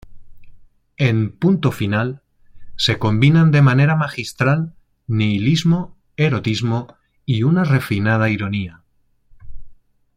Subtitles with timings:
[0.97, 2.23] En "Punto Final"
[2.75, 4.73] se combinan de manera magistral
[5.05, 8.81] nihilismo, erotismo y una refinada ironía.